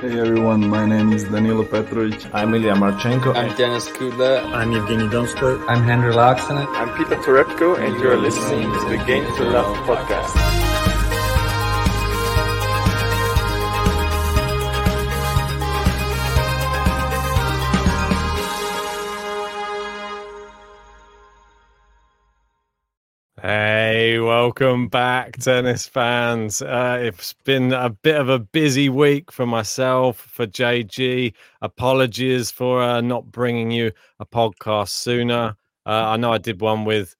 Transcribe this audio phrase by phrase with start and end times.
[0.00, 2.32] Hey everyone, my name is Danilo Petrovic.
[2.32, 3.34] I'm Ilya Marchenko.
[3.34, 4.44] I'm Denis Kudla.
[4.52, 5.64] I'm Evgeny Donskoy.
[5.68, 6.66] I'm Henry Laaksonen.
[6.74, 10.67] I'm Peter Torebko, and you're listening to the Game to Love podcast.
[23.40, 26.60] Hey, welcome back, tennis fans.
[26.60, 31.32] Uh, it's been a bit of a busy week for myself, for JG.
[31.62, 35.54] Apologies for uh, not bringing you a podcast sooner.
[35.86, 37.14] Uh, I know I did one with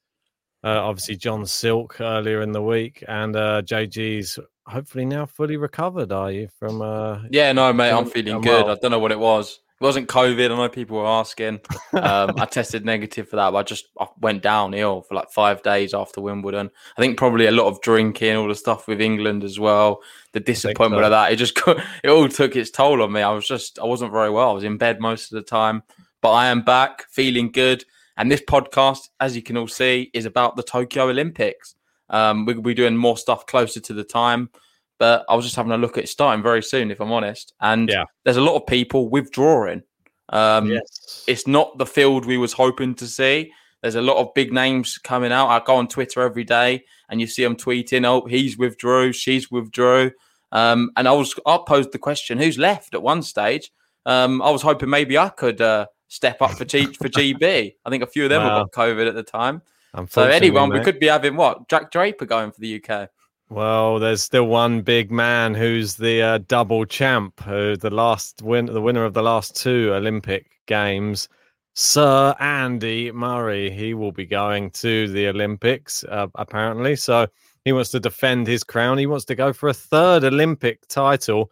[0.65, 6.11] uh, obviously John Silk earlier in the week, and uh, JG's hopefully now fully recovered.
[6.11, 6.83] Are you from?
[6.83, 8.65] Uh, yeah, no, mate, I'm feeling good.
[8.65, 9.61] well, I don't know what it was.
[9.81, 10.51] It wasn't COVID.
[10.51, 11.61] I know people were asking.
[11.93, 15.63] Um, I tested negative for that, but I just I went downhill for like five
[15.63, 16.69] days after Wimbledon.
[16.97, 20.01] I think probably a lot of drinking, all the stuff with England as well.
[20.33, 21.05] The disappointment so.
[21.05, 21.57] of that, it just
[22.03, 23.23] it all took its toll on me.
[23.23, 24.51] I was just I wasn't very well.
[24.51, 25.85] I was in bed most of the time,
[26.23, 27.85] but I am back, feeling good.
[28.17, 31.77] And this podcast, as you can all see, is about the Tokyo Olympics.
[32.11, 34.51] Um, we'll be doing more stuff closer to the time.
[34.99, 37.55] But I was just having a look at it starting very soon, if I'm honest.
[37.61, 38.05] And Yeah.
[38.25, 39.83] there's a lot of people withdrawing.
[40.31, 41.25] Um, yes.
[41.27, 43.53] It's not the field we was hoping to see.
[43.83, 45.49] There's a lot of big names coming out.
[45.49, 49.51] I go on Twitter every day, and you see them tweeting, "Oh, he's withdrew, she's
[49.51, 50.11] withdrew."
[50.51, 53.71] Um, and I was, I posed the question, "Who's left?" At one stage,
[54.05, 57.75] um, I was hoping maybe I could uh, step up for G- for GB.
[57.85, 58.59] I think a few of them Wow.
[58.59, 59.63] have got COVID at the time.
[60.09, 63.09] So anyone, we could be having what Jack Draper going for the UK.
[63.51, 68.67] Well, there's still one big man who's the uh, double champ, who the last win,
[68.67, 71.31] the winner of the last two Olympic Games,
[71.75, 73.71] Sir Andy Murray.
[73.71, 77.27] He will be going to the Olympics uh, apparently, so
[77.65, 78.99] he wants to defend his crown.
[78.99, 81.51] He wants to go for a third Olympic title.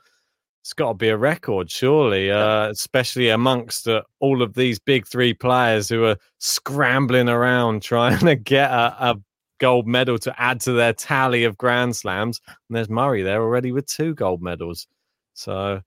[0.62, 5.06] It's got to be a record, surely, uh, especially amongst uh, all of these big
[5.06, 9.16] three players who are scrambling around trying to get a, a
[9.59, 12.41] gold medal to add to their tally of Grand Slams.
[12.47, 14.87] And there's Murray there already with two gold medals.
[15.34, 15.81] So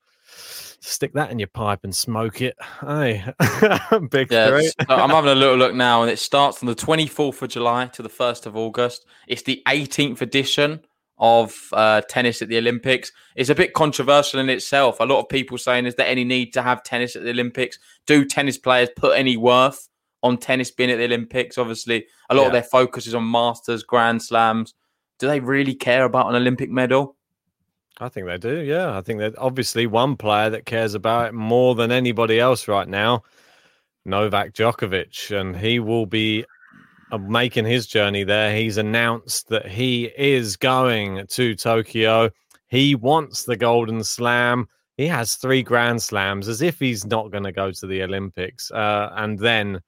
[0.82, 2.56] stick that in your pipe and smoke it.
[2.82, 3.24] Hey,
[4.12, 7.42] big Yeah, uh, I'm having a little look now, and it starts on the 24th
[7.42, 9.06] of July to the 1st of August.
[9.28, 10.82] It's the 18th edition
[11.18, 13.12] of uh, tennis at the Olympics.
[13.36, 15.00] It's a bit controversial in itself.
[15.00, 17.78] A lot of people saying, is there any need to have tennis at the Olympics?
[18.08, 19.89] Do tennis players put any worth
[20.24, 21.58] on tennis being at the Olympics?
[21.58, 22.48] Obviously, a lot Yeah.
[22.48, 24.74] of their focus is on Masters, Grand Slams.
[25.18, 27.16] Do they really care about an Olympic medal?
[28.00, 28.60] I think they do.
[28.62, 32.68] Yeah, I think that obviously one player that cares about it more than anybody else
[32.68, 33.24] right now,
[34.06, 36.46] Novak Djokovic, and he will be
[37.12, 38.56] uh, making his journey there.
[38.56, 42.30] He's announced that he is going to Tokyo.
[42.68, 44.68] He wants the Golden Slam.
[44.96, 48.72] He has three Grand Slams, as if he's not going to go to the Olympics,
[48.72, 49.82] uh, and then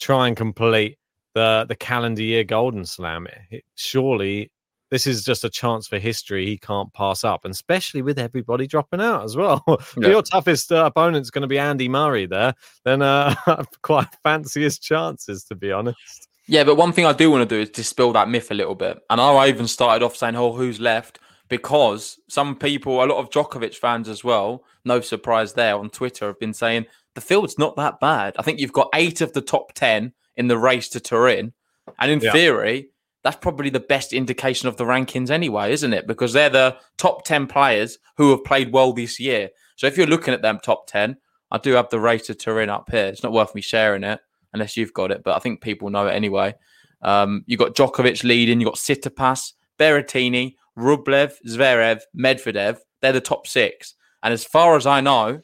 [0.00, 0.98] try and complete
[1.34, 3.26] the the calendar year Golden Slam.
[3.50, 4.50] It- surely
[4.90, 8.66] this is just a chance for history he can't pass up, and especially with everybody
[8.66, 9.62] dropping out as well.
[9.98, 10.08] Yeah.
[10.08, 12.54] your toughest uh, opponent's going to be Andy Murray there,
[12.84, 13.34] then uh,
[13.82, 16.28] quite fancy his chances, to be honest.
[16.46, 18.74] Yeah, but one thing I do want to do is dispel that myth a little
[18.74, 18.98] bit.
[19.10, 21.18] And I even started off saying, "Oh, who's left?"
[21.48, 26.26] because some people, a lot of Djokovic fans as well, no surprise there on Twitter,
[26.26, 28.34] have been saying the field's not that bad.
[28.38, 31.52] I think you've got eight of the top 10 in the race to Turin.
[31.98, 32.32] And in Yeah.
[32.32, 32.90] theory,
[33.24, 36.06] that's probably the best indication of the rankings anyway, isn't it?
[36.06, 39.50] Because they're the top 10 players who have played well this year.
[39.76, 41.16] So if you're looking at them top 10,
[41.50, 43.06] I do have the race to Turin up here.
[43.06, 44.20] It's not worth me sharing it
[44.52, 46.54] unless you've got it, but I think people know it anyway.
[47.02, 52.78] Um, you got Djokovic leading, you've got Tsitsipas, Berrettini, Rublev, Zverev, Medvedev.
[53.00, 53.94] They're the top six.
[54.22, 55.42] And as far as I know,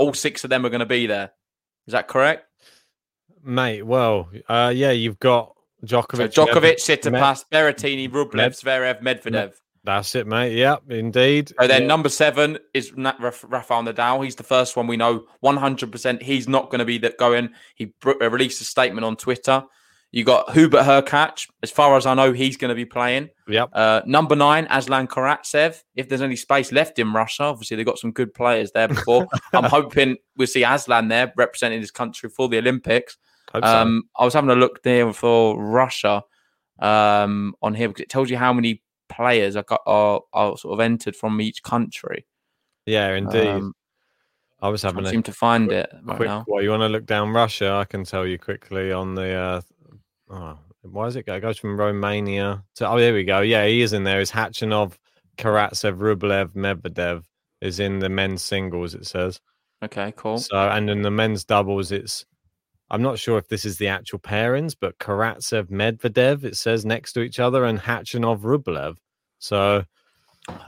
[0.00, 1.30] all six of them are going to be there.
[1.86, 2.46] Is that correct?
[3.44, 5.54] Mate, well, uh, yeah, you've got
[5.86, 6.32] So Djokovic.
[6.32, 9.52] Djokovic, Med- Berrettini, Rublev, Med- Zverev, Medvedev.
[9.84, 10.52] That's it, mate.
[10.56, 11.48] Yep, indeed.
[11.60, 11.86] So then Yeah.
[11.88, 14.22] number seven is Rafael Nadal.
[14.24, 16.22] He's the first one we know 100%.
[16.22, 17.50] He's not going to be that going.
[17.74, 19.64] He released a statement on Twitter.
[20.12, 21.46] You got Hubert Hurkacz.
[21.62, 23.28] As far as I know, he's going to be playing.
[23.46, 23.70] Yep.
[23.72, 25.80] Uh, number nine, Aslan Karatsev.
[25.94, 29.28] If there's any space left in Russia, obviously they've got some good players there before.
[29.52, 33.18] I'm hoping we'll see Aslan there representing his country for the Olympics.
[33.52, 33.70] Hope so.
[33.70, 36.22] Um, I was having a look there for Russia
[36.80, 40.72] um, on here because it tells you how many players are, got, are, are sort
[40.74, 42.26] of entered from each country.
[42.86, 43.46] yeah, indeed.
[43.46, 43.74] Um,
[44.62, 46.28] I was having can't a seem to find quick- it right quick.
[46.28, 46.44] now.
[46.48, 47.72] Well, you want to look down Russia?
[47.72, 49.32] I can tell you quickly on the.
[49.32, 49.60] Uh,
[50.30, 51.34] oh, why is it go?
[51.34, 52.88] It goes from Romania to.
[52.88, 53.40] Oh, there we go.
[53.40, 54.20] Yeah, he is in there.
[54.20, 54.94] Is Khachanov,
[55.36, 57.24] Karatsev, Rublev, Medvedev
[57.60, 58.94] is in the men's singles.
[58.94, 59.40] It says.
[59.82, 60.38] Okay, cool.
[60.38, 62.24] So, and in the men's doubles, it's.
[62.92, 67.12] I'm not sure if this is the actual pairings, but Karatsev, Medvedev, it says next
[67.12, 68.96] to each other, and Khachanov, Rublev.
[69.38, 69.84] So,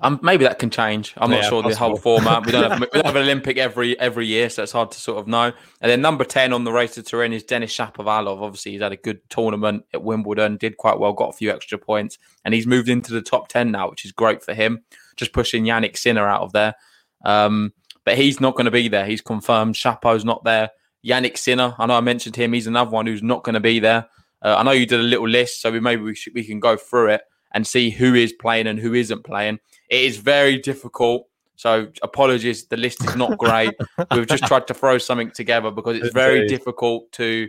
[0.00, 1.14] Um, maybe that can change.
[1.16, 2.44] I'm not Yeah, sure the whole format.
[2.44, 5.00] We don't have we don't have an Olympic every every year, so it's hard to
[5.00, 5.52] sort of know.
[5.80, 8.42] And then number ten on the race to Turin is Denis Shapovalov.
[8.42, 11.78] Obviously, he's had a good tournament at Wimbledon, did quite well, got a few extra
[11.78, 14.82] points, and he's moved into the top ten now, which is great for him.
[15.16, 16.74] Just pushing Jannik Sinner out of there.
[17.24, 17.72] Um,
[18.04, 19.06] but he's not going to be there.
[19.06, 19.74] He's confirmed.
[19.74, 20.70] Chapo's not there.
[21.06, 22.52] Jannik Sinner, I know I mentioned him.
[22.52, 24.06] He's another one who's not going to be there.
[24.40, 26.58] Uh, I know you did a little list, so we, maybe we should, we can
[26.58, 27.22] go through it
[27.54, 29.58] and see who is playing and who isn't playing.
[29.88, 31.26] It is very difficult.
[31.56, 33.74] So apologies, the list is not great.
[34.10, 37.48] We've just tried to throw something together because it's very difficult to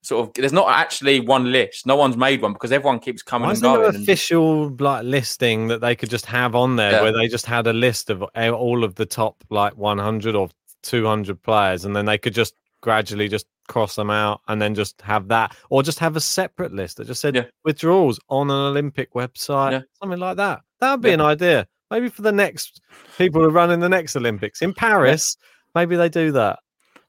[0.00, 0.34] sort of.
[0.34, 1.86] There's not actually one list.
[1.86, 3.94] No one's made one because everyone keeps coming Why and is there no going.
[3.94, 7.02] and- official like listing that they could just have on there Yeah.
[7.02, 10.48] where they just had a list of all of the top like 100 or
[10.82, 15.00] 200 players and then they could just gradually just cross them out and then just
[15.02, 17.44] have that or just have a separate list that just said Yeah.
[17.64, 19.80] withdrawals on an Olympic website Yeah.
[20.00, 21.14] something like that that would be Yeah.
[21.14, 22.80] an idea maybe for the next
[23.18, 25.36] people who run in the next Olympics in Paris
[25.74, 26.58] maybe they do that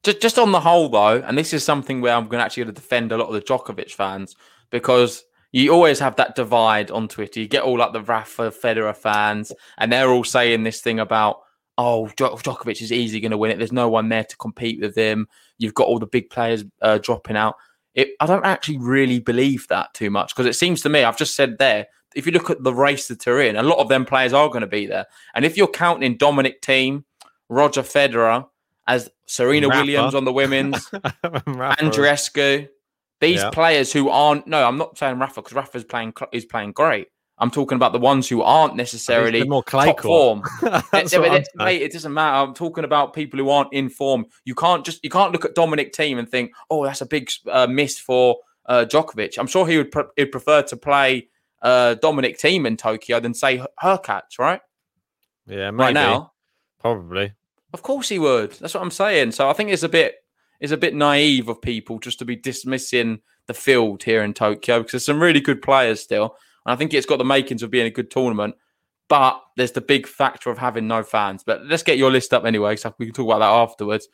[0.04, 2.70] just just on the whole though, and this is something where I'm going to actually
[2.74, 4.36] defend a lot of the Djokovic fans
[4.70, 5.24] because
[5.54, 7.40] you always have that divide on Twitter.
[7.40, 11.38] You get all like the Rafa Federer fans, and they're all saying this thing about
[11.78, 13.58] oh Djo- Djokovic is easily going to win it.
[13.58, 15.28] There's no one there to compete with him.
[15.58, 17.56] You've got all the big players uh, dropping out.
[17.96, 21.18] It, I don't actually really believe that too much because it seems to me I've
[21.18, 21.88] just said there.
[22.16, 24.48] If you look at the race that they're in, a lot of them players are
[24.50, 25.08] going to be there.
[25.34, 27.04] And if you're counting Dominic Thiem,
[27.50, 28.48] Roger Federer,
[28.88, 29.82] as Serena Rafa.
[29.82, 30.90] Williams on the women's,
[31.24, 32.68] Andreescu,
[33.20, 33.50] these Yeah.
[33.52, 34.48] players who aren't.
[34.48, 37.08] No, I'm not saying Rafa because Rafa's playing is playing great.
[37.44, 40.44] I'm talking about the ones who aren't necessarily more clay top form.
[40.62, 42.38] That's Yeah, what but I'm it- mate, it doesn't matter.
[42.38, 44.26] I'm talking about people who aren't in form.
[44.46, 47.30] You can't just you can't look at Dominic Thiem and think, oh, that's a big
[47.52, 49.38] uh, miss for uh, Djokovic.
[49.38, 51.28] I'm sure he would pre- he'd prefer to play
[51.62, 54.62] uh, Dominic Thiem in Tokyo than say Hurkacz, right?
[55.46, 56.32] yeah maybe Right now,
[56.80, 57.34] probably
[57.74, 58.52] of course he would.
[58.54, 59.32] That's what I'm saying.
[59.34, 60.16] So I think it's a bit
[60.60, 64.80] it's a bit naive of people just to be dismissing the field here in Tokyo
[64.80, 66.38] because there's some really good players still.
[66.66, 68.56] And I think it's got the makings of being a good tournament.
[69.10, 71.44] But there's the big factor of having no fans.
[71.44, 74.08] But let's get your list up anyway, so we can talk about that afterwards.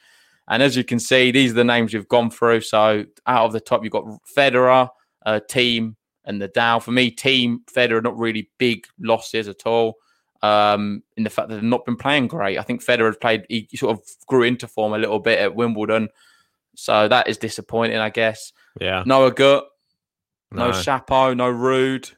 [0.48, 2.62] And as you can see, these are the names you've gone through.
[2.62, 4.90] So out of the top, you've got Federer,
[5.26, 6.82] uh, Thiem, and Nadal.
[6.82, 9.98] For me, Thiem, Federer, not really big losses at all
[10.42, 12.58] um, in the fact that they've not been playing great.
[12.58, 15.56] I think Federer has played, he sort of grew into form a little bit at
[15.56, 16.10] Wimbledon.
[16.76, 18.54] So that is disappointing, I guess.
[18.80, 19.66] yeah Noah Gut,
[20.52, 20.72] no, no.
[20.72, 22.14] Chapo, no Ruud.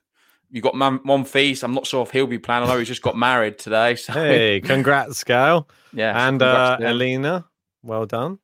[0.52, 1.64] You got Mon- Monfils.
[1.64, 2.64] I'm not sure if he'll be playing.
[2.64, 3.96] I know he's just got married today.
[3.96, 6.78] So hey congrats Scale yeah, and uh.
[6.82, 7.46] Elina,
[7.84, 8.40] well done.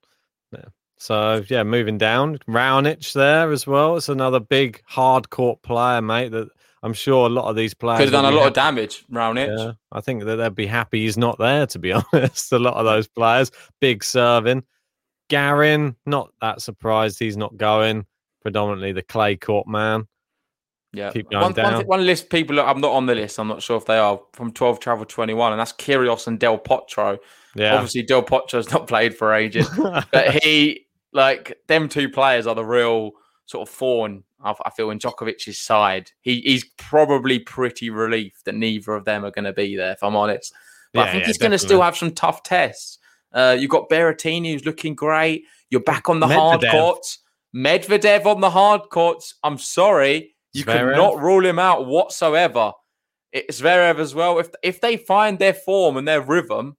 [0.52, 0.66] Yeah.
[0.98, 3.98] So yeah, moving down, Raonic there as well.
[3.98, 6.32] It's another big hard court player, mate.
[6.32, 6.50] That
[6.84, 9.50] I'm sure a lot of these players could have done a lot of damage it.
[9.50, 11.68] Yeah, I think that they'd be happy he's not there.
[11.68, 14.64] To be honest, a lot of those players, big serving.
[15.30, 18.06] Garin, not that surprised he's not going.
[18.42, 20.08] Predominantly the clay court man.
[20.98, 21.12] Yeah.
[21.12, 21.74] keep going one, down.
[21.74, 23.39] One, one list people I'm not on the list.
[23.39, 26.58] I'm not sure if they are from 12 travel 21, and that's Kyrgios and Del
[26.58, 27.18] Potro.
[27.56, 29.70] yeah, Obviously, Del Potro's not played for ages,
[30.12, 33.12] but he like them two players are the real
[33.46, 34.24] sort of thorn.
[34.44, 36.12] I, I feel in Djokovic's side.
[36.22, 39.94] He, he's probably pretty relieved that neither of them are going to be there.
[39.94, 40.54] If I'm honest,
[40.94, 43.00] but I think yeah, he's going to still have some tough tests.
[43.34, 45.44] Uh, you've got Berrettini who's looking great.
[45.70, 47.20] You're back on the hard courts.
[47.56, 49.36] Medvedev on the hard courts.
[49.44, 50.92] I'm sorry, you Zverev.
[50.94, 52.72] cannot rule him out whatsoever.
[53.32, 54.39] It's Zverev as well.
[54.39, 56.77] If if they find their form and their rhythm,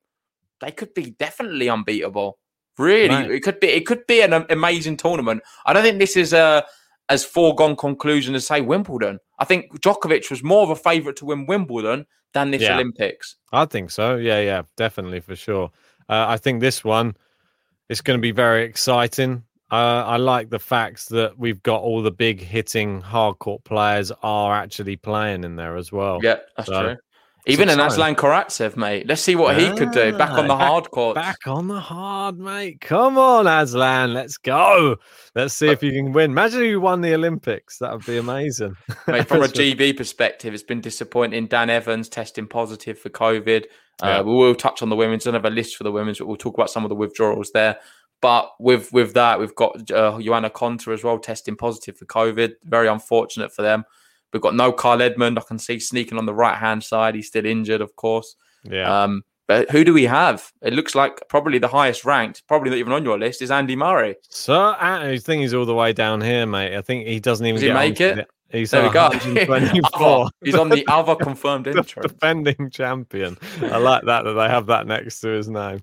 [0.61, 2.39] they could be definitely unbeatable.
[2.79, 3.31] Really, Right.
[3.31, 3.69] it could be.
[3.69, 5.43] It could be an amazing tournament.
[5.67, 6.65] I don't think this is a
[7.09, 9.19] as foregone conclusion as say Wimbledon.
[9.39, 12.75] I think Djokovic was more of a favourite to win Wimbledon than this Yeah.
[12.75, 13.37] Olympics.
[13.53, 14.17] I think so.
[14.17, 15.71] Yeah, yeah, definitely for sure.
[16.09, 17.17] Uh, I think this one
[17.89, 19.43] is going to be very exciting.
[19.71, 24.55] Uh, I like the fact that we've got all the big hitting hardcourt players are
[24.55, 26.21] actually playing in there as well.
[26.23, 26.97] Yeah, that's So, true.
[27.47, 27.81] Even an.
[27.81, 29.07] Aslan Karatsev, mate.
[29.07, 31.15] Let's see what he could do back on the Ah, back- hard courts.
[31.15, 32.81] Back on the hard, mate.
[32.83, 34.13] Come on, Aslan.
[34.13, 34.97] Let's go.
[35.35, 36.33] Let's see if you can win.
[36.33, 37.79] Imagine if you won the Olympics.
[37.79, 38.75] That would be amazing.
[39.07, 41.47] Mate, from a GB perspective, it's been disappointing.
[41.47, 43.65] Dan Evans testing positive for COVID.
[44.03, 44.19] Yeah.
[44.19, 45.27] Uh, we will touch on the women's.
[45.27, 46.97] I don't have a list for the women's, but we'll talk about some of the
[46.97, 47.79] withdrawals there.
[48.21, 52.55] But with with that, we've got uh, Johanna Konta as well testing positive for COVID.
[52.65, 53.85] Very unfortunate for them.
[54.33, 55.39] We've got no Kyle Edmund.
[55.39, 57.15] I can see sneaking on the right hand side.
[57.15, 58.35] He's still injured, of course.
[58.65, 59.03] yeah.
[59.05, 60.53] Um, but who do we have?
[60.61, 63.77] It looks like probably the highest ranked, probably not even on your list, is Andy
[63.77, 64.17] Murray.
[64.29, 66.77] So I think he's all the way down here, mate.
[66.77, 68.29] I think he doesn't even Does he make it?
[68.51, 69.09] He's There we go.
[69.09, 70.23] 124.
[70.25, 72.09] Other- He's on the other confirmed entrant.
[72.13, 73.39] defending champion.
[73.63, 75.81] I like that that they have that next to his name.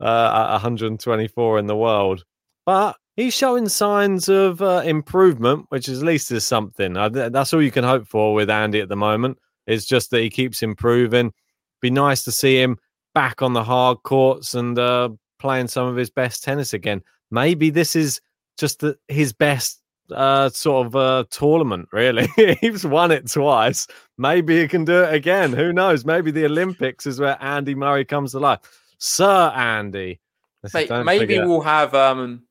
[0.00, 2.24] Uh, at 124 in the world,
[2.64, 6.94] but he's showing signs of uh, improvement, which at least is something.
[6.94, 9.38] That's all you can hope for with Andy at the moment.
[9.66, 11.32] It's just that he keeps improving.
[11.80, 12.78] Be nice to see him
[13.14, 17.02] back on the hard courts and uh, playing some of his best tennis again.
[17.30, 18.20] Maybe this is
[18.58, 19.80] just the, his best
[20.12, 22.28] uh, sort of uh, tournament, really.
[22.60, 23.86] He's won it twice.
[24.18, 25.52] Maybe he can do it again.
[25.52, 26.04] Who knows?
[26.04, 28.60] Maybe the Olympics is where Andy Murray comes to life.
[29.00, 30.20] Sir Andy.
[30.74, 31.46] Mate, maybe forget.
[31.48, 31.94] we'll have.
[31.94, 32.42] Um,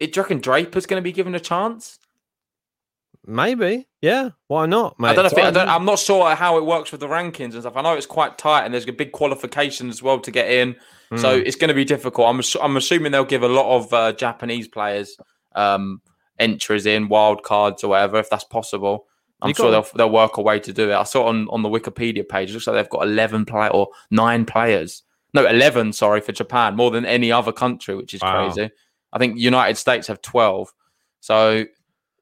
[0.00, 1.98] it, do you reckon Draper's going to be given a chance?
[3.26, 3.88] Maybe.
[4.00, 4.30] Yeah.
[4.46, 5.08] Why not, mate?
[5.10, 5.30] I don't know.
[5.30, 7.76] If it, I don't, I'm not sure how it works with the rankings and stuff.
[7.76, 10.76] I know it's quite tight, and there's a big qualification as well to get in.
[11.16, 11.46] So Mm.
[11.46, 12.26] it's going to be difficult.
[12.28, 15.16] I'm I'm assuming they'll give a lot of uh, Japanese players
[15.54, 16.00] um,
[16.38, 19.06] entries in wild cards or whatever, if that's possible.
[19.42, 20.94] I'm You sure they'll they'll work a way to do it.
[20.94, 22.50] I saw on on the Wikipedia page.
[22.50, 25.02] It looks like they've got 11 play or nine players.
[25.36, 25.92] No, 11.
[25.92, 28.50] Sorry for Japan, more than any other country, which is Wow.
[28.52, 28.70] crazy.
[29.12, 30.72] I think United States have 12.
[31.20, 31.64] So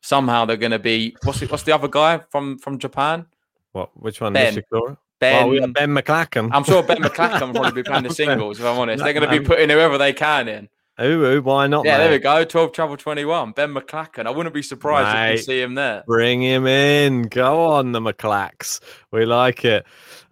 [0.02, 1.16] somehow they're going to be.
[1.25, 3.26] What's the, what's the other guy from from Japan?
[3.73, 3.90] What?
[4.00, 4.33] Which one?
[4.35, 4.62] Ben.
[5.21, 5.44] Ben.
[5.44, 6.50] Oh, we Ben McLachlan.
[6.52, 8.61] I'm sure Ben McLachlan will probably be playing the singles.
[8.61, 10.68] If I'm honest, they're going to be putting whoever they can in.
[11.02, 11.85] Ooh, ooh, why not?
[11.85, 12.44] Yeah, there we go.
[12.44, 13.50] 12 travel 21.
[13.52, 14.26] Ben McLachlan.
[14.26, 15.30] I wouldn't be surprised if Mate.
[15.33, 16.04] we see him there.
[16.06, 17.23] Bring him in.
[17.23, 18.78] Go on, the McClacks.
[19.11, 19.85] We like it.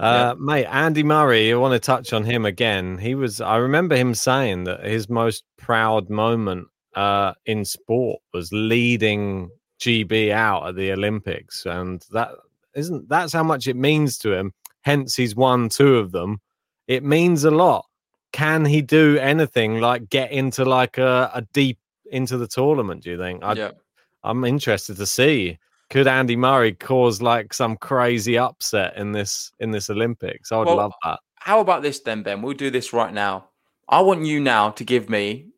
[0.03, 2.99] Uh, Mate, Andy Murray, I want to touch on him again.
[2.99, 6.67] He was, I remember him saying that his most proud moment
[6.97, 11.65] uh, in sport was leading GB out at the Olympics.
[11.67, 12.31] And that
[12.75, 14.53] isn't, that's how much it means to him.
[14.81, 16.41] Hence, he's won two of them.
[16.89, 17.87] It means a lot.
[18.33, 21.79] Can he do anything like get into like a, a deep
[22.11, 23.05] into the tournament?
[23.05, 23.45] Do you think?
[23.45, 23.71] I, yeah.
[24.25, 25.59] I'm interested to see
[25.93, 30.51] could Andy Murray cause like some crazy upset in this in this Olympics?
[30.51, 31.21] I would Well, love that.
[31.35, 32.41] How about this then, Ben?
[32.41, 33.49] We'll do this right now.
[33.91, 35.49] I want you now to give me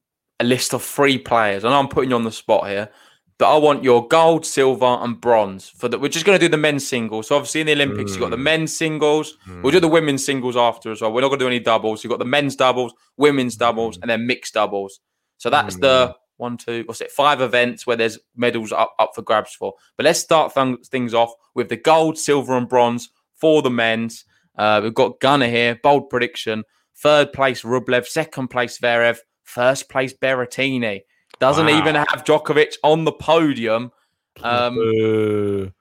[0.40, 1.62] a list of three players.
[1.62, 2.90] and I'm putting you on the spot here,
[3.38, 6.00] but I want your gold, silver, and bronze for that.
[6.00, 7.28] We're just going to do the men's singles.
[7.28, 8.42] So obviously in the Olympics, you've got the Mm.
[8.42, 9.36] men's singles.
[9.44, 9.62] Hmm.
[9.62, 11.12] We'll do the women's singles after as well.
[11.12, 12.02] We're not going to do any doubles.
[12.02, 14.02] You've got the men's doubles, women's doubles, hmm.
[14.02, 14.98] and then mixed doubles.
[15.36, 16.12] So that's the hmm.
[16.36, 17.10] One, two, what's it?
[17.12, 19.74] Five events where there's medals up, up for grabs for.
[19.96, 24.24] But let's start th- things off with the gold, silver, and bronze for the men's.
[24.56, 26.64] Uh, we've got Gunner here, bold prediction.
[26.96, 28.06] Third place, Rublev.
[28.06, 29.18] Second place, Zverev.
[29.42, 31.02] First place, Berrettini.
[31.40, 31.78] Doesn't Wow.
[31.78, 33.90] even have Djokovic on the podium.
[34.42, 35.72] Um,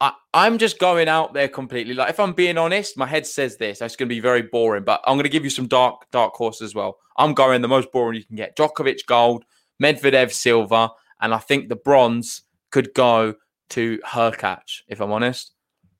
[0.00, 1.94] I, I'm just going out there completely.
[1.94, 3.80] Like, if I'm being honest, my head says this.
[3.80, 6.34] It's going to be very boring, but I'm going to give you some dark, dark
[6.34, 6.98] horses as well.
[7.16, 8.56] I'm going the most boring you can get.
[8.56, 9.44] Djokovic gold,
[9.80, 10.88] Medvedev silver,
[11.20, 13.34] and I think the bronze could go
[13.70, 14.82] to Hurkacz.
[14.88, 15.52] If I'm honest,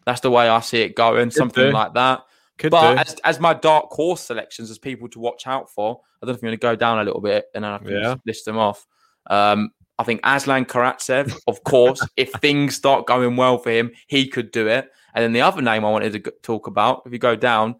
[0.06, 1.30] that's the way I see it going.
[1.30, 1.72] something do.
[1.72, 2.20] like that.
[2.58, 2.98] Could but do.
[3.00, 6.36] as, as my dark horse selections, as people to watch out for, I don't know
[6.36, 8.00] if you're going to go down a little bit and then I can Yeah.
[8.14, 8.86] just list them off.
[9.28, 14.26] Um, I think Aslan Karatsev, of course, if things start going well for him, he
[14.28, 14.90] could do it.
[15.14, 17.76] And then the other name I wanted to talk about, if you go down,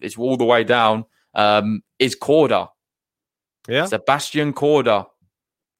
[0.00, 1.04] it's all the way down,
[1.34, 2.68] um, is Korda.
[3.68, 3.86] Yeah.
[3.86, 5.06] Sebastian Korda,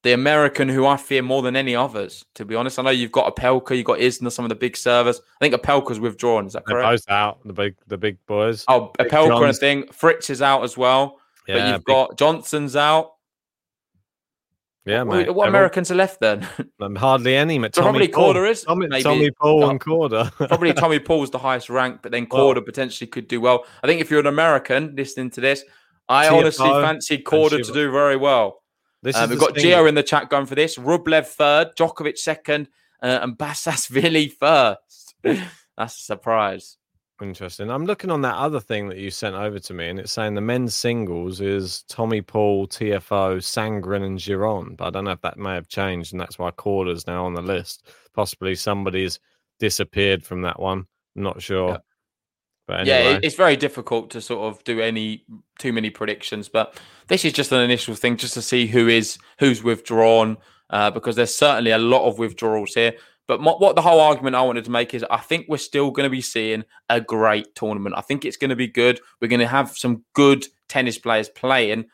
[0.03, 2.79] the American who I fear more than any others, to be honest.
[2.79, 5.19] I know you've got Opelka, you've got Isner, some of the big servers.
[5.39, 6.47] I think Opelka's withdrawn.
[6.47, 6.81] Is that correct?
[6.83, 7.39] They're both out.
[7.45, 8.65] The big, the big boys.
[8.67, 9.85] Oh, Big Opelka and thing.
[9.91, 11.19] Fritz is out as well.
[11.45, 13.11] but Yeah, you've big- got Johnson's out.
[14.85, 15.35] yeah, What- mate.
[15.35, 16.47] What, They're Americans are left then?
[16.81, 17.59] um, hardly any.
[17.59, 18.33] But Tommy probably Paul.
[18.33, 19.03] Korda is, Tommy, maybe.
[19.03, 19.69] Tommy Paul No.
[19.69, 20.31] and Korda.
[20.47, 23.65] Probably Tommy Paul's the highest ranked, but then Well- potentially could do well.
[23.83, 25.63] I think if you're an American listening to this,
[26.09, 28.60] I TFO honestly fancied Korda to do very well.
[29.03, 30.77] Uh, we've got Gio in the chat going for this.
[30.77, 32.67] Rublev third, Djokovic second,
[33.01, 35.15] uh, and Basilashvili first.
[35.23, 36.77] That's a surprise.
[37.21, 37.69] Interesting.
[37.69, 40.33] I'm looking on that other thing that you sent over to me, and it's saying
[40.33, 44.75] the men's singles is Tommy Paul, Tiafoe, Sandgren, and Giron.
[44.75, 47.35] But I don't know if that may have changed, and that's why Korda's now on
[47.35, 47.87] the list.
[48.15, 49.19] Possibly somebody's
[49.59, 50.87] disappeared from that one.
[51.15, 51.79] I'm not sure.
[52.71, 55.25] But Yeah, anyway, it- it's very difficult to sort of do any
[55.59, 56.75] too many predictions, but
[57.07, 60.37] this is just an initial thing, just to see who is who's withdrawn,
[60.69, 62.93] uh, because there's certainly a lot of withdrawals here.
[63.27, 65.91] But mo- what the whole argument I wanted to make is, I think we're still
[65.91, 67.95] going to be seeing a great tournament.
[67.97, 68.99] I think it's going to be good.
[69.21, 71.85] We're going to have some good tennis players playing,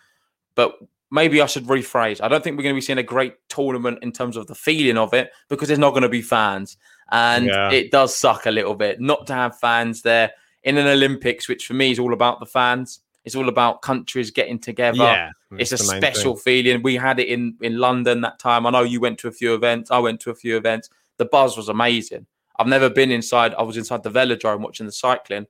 [0.56, 0.74] but
[1.12, 2.22] maybe I should rephrase.
[2.22, 4.56] I don't think we're going to be seeing a great tournament in terms of the
[4.56, 6.78] feeling of it because there's not going to be fans,
[7.12, 7.72] and Yeah.
[7.72, 10.32] it does suck a little bit not to have fans there
[10.68, 13.00] in an Olympics, which for me is all about the fans.
[13.26, 14.98] It's all about countries getting together.
[15.00, 16.64] yeah, It's a that's the main special thing.
[16.64, 16.84] feeling.
[16.84, 18.66] We had it in in London that time.
[18.66, 19.92] I know you went to a few events.
[19.92, 20.90] I went to a few events.
[21.18, 22.26] The buzz was amazing.
[22.60, 23.54] I've never been inside.
[23.56, 25.46] I was inside the velodrome watching the cycling.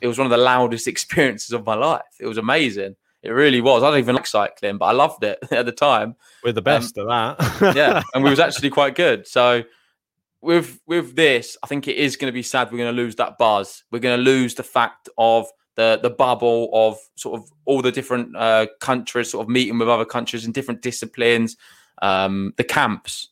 [0.00, 2.02] It was one of the loudest experiences of my life.
[2.18, 2.96] It was amazing.
[3.22, 3.82] It really was.
[3.82, 6.64] I don't even like cycling, but I loved it at the time We're the um,
[6.64, 7.74] best at that.
[7.76, 9.26] yeah, and we was actually quite good.
[9.26, 9.64] So
[10.40, 12.70] with with this, I think it is going to be sad.
[12.70, 13.84] We're going to lose that buzz.
[13.90, 17.92] We're going to lose the fact of the the bubble of sort of all the
[17.92, 21.56] different uh, countries, sort of meeting with other countries in different disciplines.
[22.02, 23.28] Um, the camps.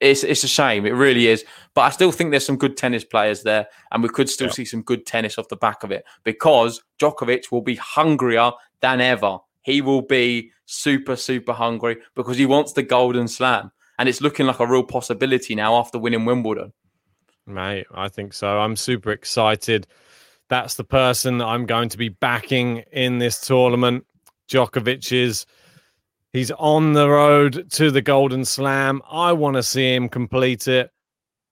[0.00, 0.86] It's it's a shame.
[0.86, 1.44] It really is.
[1.74, 4.52] But I still think there's some good tennis players there, and we could still Yeah.
[4.54, 9.00] see some good tennis off the back of it because Djokovic will be hungrier than
[9.00, 9.38] ever.
[9.62, 14.46] He will be super super hungry because he wants the golden slam and it's looking
[14.46, 16.72] like a real possibility now after winning Wimbledon.
[17.46, 18.58] Mate, I think so.
[18.58, 19.86] I'm super excited.
[20.48, 24.06] That's the person that I'm going to be backing in this tournament.
[24.50, 25.46] Djokovic is
[26.32, 29.02] he's on the road to the Golden Slam.
[29.10, 30.90] I want to see him complete it.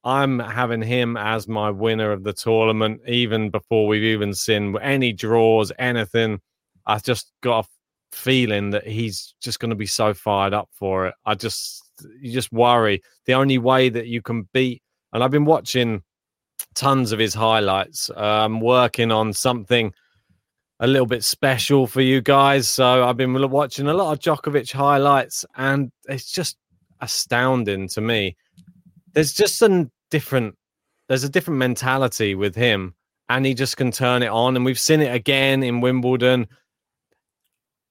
[0.04, 5.12] I'm having him as my winner of the tournament, even before we've even seen any
[5.12, 6.40] draws, anything.
[6.86, 7.68] I've just got a
[8.12, 11.14] feeling that he's just going to be so fired up for it.
[11.24, 11.82] I just,
[12.20, 13.02] you just worry.
[13.26, 14.82] The only way that you can beat,
[15.12, 16.02] and I've been watching
[16.74, 18.10] tons of his highlights.
[18.10, 19.92] Uh, I'm working on something
[20.80, 22.68] a little bit special for you guys.
[22.68, 26.56] So I've been watching a lot of Djokovic highlights, and it's just
[27.00, 28.36] astounding to me.
[29.12, 30.56] There's just a different,
[31.08, 32.94] there's a different mentality with him,
[33.28, 34.56] and he just can turn it on.
[34.56, 36.46] And we've seen it again in Wimbledon.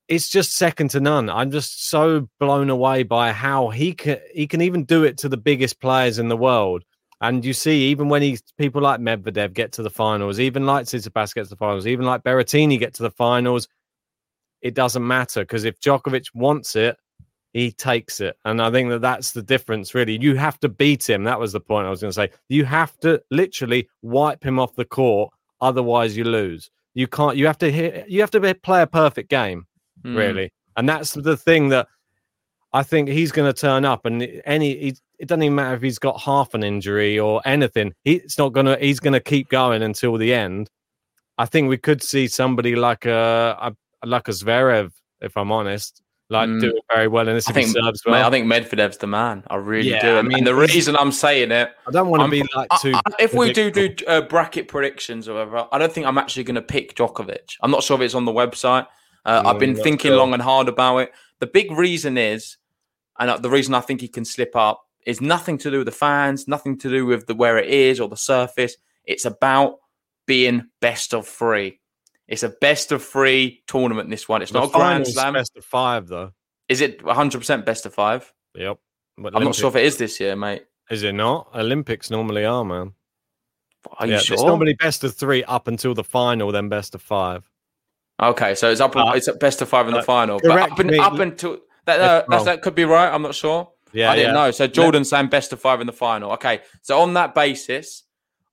[0.07, 1.29] It's just second to none.
[1.29, 5.29] I'm just so blown away by how he can he can even do it to
[5.29, 6.83] the biggest players in the world.
[7.21, 10.85] And you see, even when he people like Medvedev get to the finals, even like
[10.85, 13.67] Tsitsipas gets to the finals, even like Berrettini get to the finals,
[14.61, 16.97] it doesn't matter because if Djokovic wants it,
[17.53, 18.35] he takes it.
[18.43, 20.19] And I think that that's the difference, really.
[20.21, 21.23] You have to beat him.
[21.23, 22.31] That was the point I was going to say.
[22.49, 26.69] You have to literally wipe him off the court, otherwise you lose.
[26.95, 27.37] You can't.
[27.37, 28.09] You have to hit.
[28.09, 29.65] You have to play a perfect game,
[30.05, 30.15] Mm.
[30.17, 30.51] really.
[30.77, 31.87] And that's the thing that
[32.73, 34.05] I think he's going to turn up.
[34.05, 37.93] And any, he, it doesn't even matter if he's got half an injury or anything.
[38.03, 38.77] He's not going to.
[38.77, 40.69] He's going to keep going until the end.
[41.37, 44.91] I think we could see somebody like a, a like a Zverev,
[45.21, 46.59] if I'm honest, like Mm.
[46.61, 47.27] do it very well.
[47.29, 48.21] in this I think, serves mate.
[48.23, 49.43] I think Medvedev's the man.
[49.49, 50.15] I really Yeah, do.
[50.15, 52.43] I I mean, mean, the reason I'm saying it, I don't want to I'm- be
[52.55, 52.93] like too.
[52.93, 56.43] I- if we do do uh, bracket predictions or whatever, I don't think I'm actually
[56.43, 57.55] going to pick Djokovic.
[57.61, 58.87] I'm not sure if it's on the website.
[59.25, 60.17] Uh, I've been thinking sure.
[60.17, 61.11] long and hard about it.
[61.39, 62.57] The big reason is,
[63.17, 65.87] and uh, the reason I think he can slip up is nothing to do with
[65.87, 68.77] the fans, nothing to do with the where it is or the surface.
[69.03, 69.79] It's about
[70.25, 71.79] being best of three.
[72.27, 74.09] It's a best of three tournament.
[74.09, 75.33] This one, it's The not a grand slam.
[75.33, 76.31] Best of five, though.
[76.69, 78.31] Is it 100 percent best of five?
[78.55, 78.79] Yep.
[79.17, 80.65] But I'm not sure if it is this year, mate.
[80.89, 81.49] Is it not?
[81.55, 82.93] Olympics normally are, man.
[83.99, 84.33] Are you yeah, sure?
[84.33, 87.49] It's normally best of three up until the final, then best of five.
[88.21, 88.95] Okay, so it's up.
[88.95, 90.97] Uh, it's best of five in the uh, final, but up, me.
[90.97, 93.13] up until that, uh, that could be right.
[93.13, 93.69] I'm not sure.
[93.91, 94.45] Yeah, I didn't yeah.
[94.45, 94.51] know.
[94.51, 96.31] So Jordan's saying best of five in the final.
[96.33, 98.03] Okay, so on that basis,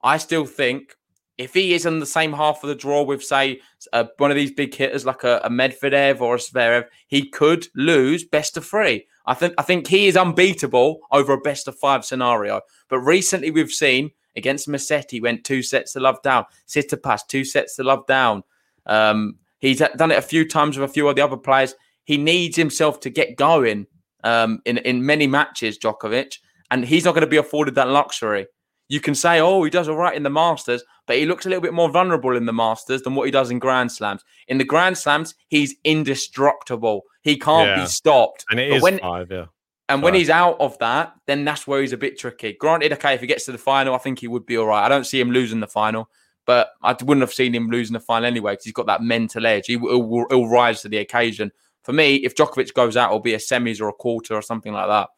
[0.03, 0.97] I still think
[1.39, 3.61] if he is in the same half of the draw with, say,
[3.93, 7.67] uh, one of these big hitters like a, a Medvedev or a Zverev, he could
[7.75, 9.07] lose best of three.
[9.27, 12.61] I think I think he is unbeatable over a best of five scenario.
[12.89, 16.45] But recently we've seen against Musetti went two sets to love down.
[16.67, 18.43] Tsitsipas two sets to love down.
[18.87, 21.75] Um, he's done it a few times with a few of the other players.
[22.05, 23.87] He needs himself to get going
[24.25, 26.35] um, in in many matches, Djokovic,
[26.71, 28.47] and he's not going to be afforded that luxury.
[28.89, 31.49] You can say, oh, he does all right in the Masters, but he looks a
[31.49, 34.23] little bit more vulnerable in the Masters than what he does in Grand Slams.
[34.49, 37.03] In the Grand Slams, he's indestructible.
[37.23, 37.83] He can't Yeah.
[37.85, 38.45] be stopped.
[38.51, 39.47] And it But is when, five, yeah.
[39.89, 42.53] and when he's out of that, then that's where he's a bit tricky.
[42.59, 44.85] Granted, okay, if he gets to the final, I think he would be all right.
[44.85, 46.11] I don't see him losing the final,
[46.47, 49.47] but I wouldn't have seen him losing the final anyway because he's got that mental
[49.47, 49.67] edge.
[49.67, 51.53] He will he'll, rise to the occasion.
[51.83, 54.73] For me, if Djokovic goes out, it'll be a semis or a quarter or something
[54.73, 55.09] like that.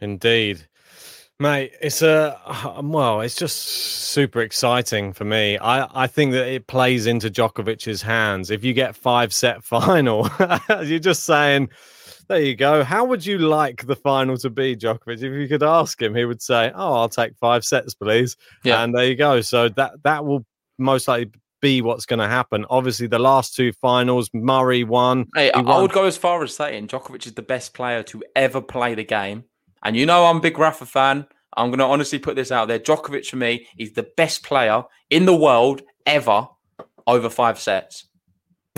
[0.00, 0.66] Indeed.
[1.40, 2.38] Mate, it's a
[2.82, 5.58] well, it's just super exciting for me.
[5.58, 8.50] I, I think that it plays into Djokovic's hands.
[8.50, 10.30] If you get five set final,
[10.84, 11.70] you're just saying,
[12.28, 12.84] there you go.
[12.84, 15.22] How would you like the final to be, Djokovic?
[15.22, 18.36] If you could ask him, he would say, Oh, I'll take five sets, please.
[18.64, 18.82] Yeah.
[18.82, 19.40] And there you go.
[19.40, 20.44] So that that will
[20.78, 22.66] most likely be what's going to happen.
[22.68, 25.26] Obviously, the last two finals, Murray won.
[25.34, 28.02] Hey, He I, I would go as far as saying Djokovic is the best player
[28.04, 29.44] to ever play the game.
[29.82, 31.26] And you know I'm a big Rafa fan.
[31.56, 32.78] I'm going to honestly put this out there.
[32.78, 36.48] Djokovic for me is the best player in the world ever
[37.06, 38.06] over five sets.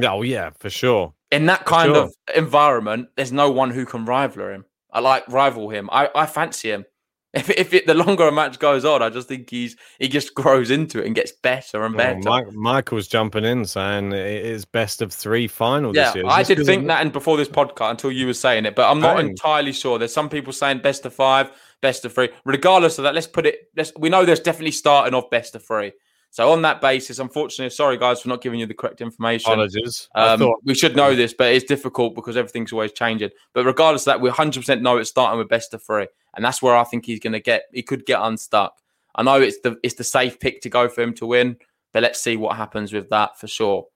[0.02, 1.14] Oh yeah, for sure.
[1.30, 2.04] In that kind sure.
[2.04, 4.64] of environment, there's no one who can rival him.
[4.92, 5.88] I like rival him.
[5.92, 6.84] I, I fancy him.
[7.34, 10.32] If, if it, the longer a match goes on, I just think he's he just
[10.42, 12.18] grows into it and gets better and Oh, better.
[12.20, 16.24] Mike, Michael's jumping in saying it is best of three final Yeah, this year.
[16.26, 19.00] I did think that, and before this podcast, until you were saying it, but I'm
[19.00, 19.26] not Same.
[19.30, 19.98] entirely sure.
[19.98, 21.50] There's some people saying best of five,
[21.82, 22.30] best of three.
[22.46, 23.68] Regardless of that, let's put it.
[23.76, 23.92] Let's.
[23.98, 25.92] We know there's definitely starting off best of three.
[26.36, 29.52] So on that basis, unfortunately, sorry guys for not giving you the correct information.
[29.52, 30.10] Apologies.
[30.14, 33.30] Um, thought we should know this, but it's difficult because everything's always changing.
[33.54, 36.60] But regardless of that, we 100% know it's starting with best of three, and that's
[36.60, 37.62] where I think he's going to get.
[37.72, 38.74] He could get unstuck.
[39.14, 41.56] I know it's the it's the safe pick to go for him to win,
[41.94, 43.86] but let's see what happens with that for sure.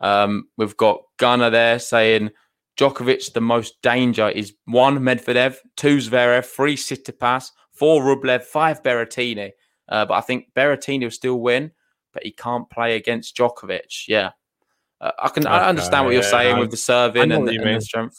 [0.00, 2.30] Um, we've got Gunnar there saying
[2.78, 9.50] Djokovic, the most danger is one Medvedev, two Zverev, three Tsitsipas, four Rublev, five Berrettini.
[9.90, 11.70] Uh, but I think Berrettini will still win,
[12.12, 14.06] but he can't play against Djokovic.
[14.08, 14.30] Yeah.
[15.00, 17.56] Uh, I can I understand what you're yeah, saying I- with the serving and, the,
[17.56, 18.18] and the strength,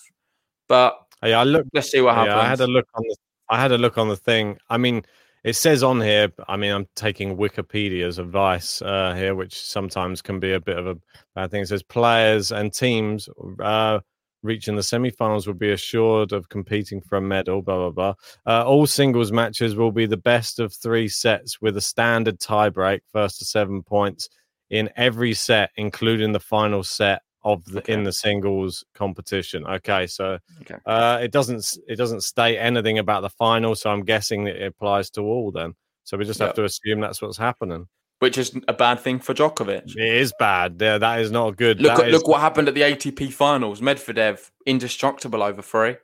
[0.67, 1.65] but yeah, I look.
[1.73, 2.33] let's see what happens.
[2.35, 3.15] Yeah, I had a look on the.
[3.49, 4.57] I had a look on the thing.
[4.69, 5.03] I mean,
[5.43, 6.31] it says on here.
[6.47, 10.87] I mean, I'm taking Wikipedia's advice uh, here, which sometimes can be a bit of
[10.87, 10.97] a
[11.35, 11.61] bad thing.
[11.61, 13.29] It says players and teams
[13.61, 13.99] uh,
[14.43, 17.61] reaching the semi-finals will be assured of competing for a medal.
[17.61, 18.13] Blah blah blah.
[18.45, 22.99] Uh, all singles matches will be the best of three sets with a standard tiebreak,
[23.11, 24.29] first to seven points
[24.69, 29.65] in every set, including the final set of the in the singles competition.
[29.67, 30.75] Okay, so Okay.
[30.85, 34.67] uh, it doesn't it doesn't state anything about the final, so I'm guessing that it
[34.67, 35.51] applies to all.
[35.51, 36.55] Then, so we just have Yep.
[36.55, 37.87] to assume that's what's happening.
[38.23, 39.83] Which is a bad thing for Djokovic.
[39.97, 40.77] It is bad.
[40.79, 41.81] Yeah, that is not good.
[41.81, 43.81] Look, That at, is- look what happened at the ATP finals.
[43.81, 45.97] Medvedev, indestructible over three.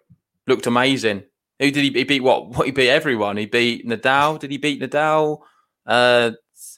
[0.45, 1.23] Looked amazing.
[1.59, 2.21] Who did he, he beat?
[2.21, 2.49] What?
[2.49, 3.37] What he beat everyone.
[3.37, 4.37] He beat Nadal.
[4.37, 5.39] Did he beat Nadal?
[5.85, 6.31] Uh,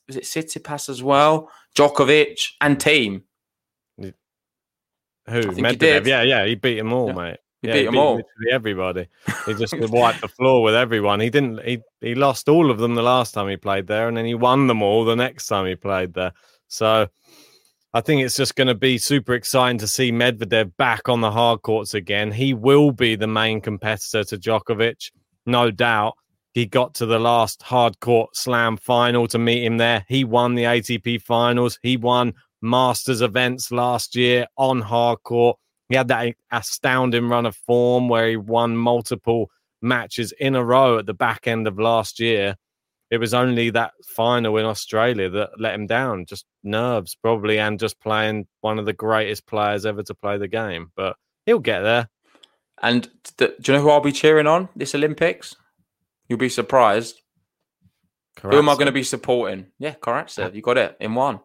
[0.07, 1.49] was it Tsitsipas as well?
[1.75, 3.23] Djokovic and Thiem.
[3.97, 4.11] who
[5.25, 6.05] Medvedev.
[6.05, 7.37] Yeah, yeah, he beat them all, Yeah, mate.
[7.61, 8.15] He yeah, beat 'em all.
[8.15, 9.07] Literally everybody.
[9.45, 11.19] He just wiped the floor with everyone.
[11.19, 11.63] He didn't.
[11.63, 14.33] He he lost all of them the last time he played there, and then he
[14.33, 16.33] won them all the next time he played there.
[16.67, 17.07] So.
[17.93, 21.29] I think it's just going to be super exciting to see Medvedev back on the
[21.29, 22.31] hard courts again.
[22.31, 25.11] He will be the main competitor to Djokovic,
[25.45, 26.13] no doubt.
[26.53, 30.05] He got to the last hard court slam final to meet him there.
[30.07, 31.79] He won the ATP finals.
[31.81, 35.57] He won Masters events last year on hard court.
[35.91, 39.51] He had that astounding run of form where he won multiple
[39.81, 42.55] matches in a row at the back end of last year.
[43.09, 46.25] It was only that final in Australia that let him down.
[46.25, 50.47] Just nerves, probably, and just playing one of the greatest players ever to play the
[50.47, 50.93] game.
[50.95, 52.07] But he'll get there.
[52.81, 55.57] And th- do you know who I'll be cheering on this Olympics?
[56.29, 57.19] You'll be surprised.
[58.41, 59.67] Who am I going to be supporting?
[59.77, 60.55] Yeah, Karatsev.
[60.55, 61.41] You got it in one.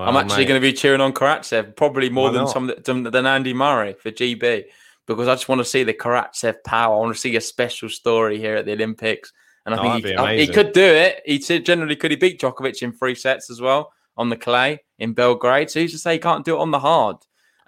[0.00, 2.52] I'm actually going to be cheering on Karatsev, probably more Why than not?
[2.84, 4.64] some than, Andy Murray for GB,
[5.06, 6.94] because I just want to see the Karatsev power.
[6.94, 9.32] I want to see a special story here at the Olympics,
[9.66, 11.22] and I Oh, think he, I- he could do it.
[11.26, 14.80] He said generally could he beat Djokovic in three sets as well on the clay
[14.98, 15.70] in Belgrade.
[15.70, 17.16] So who's to say he can't do it on the hard?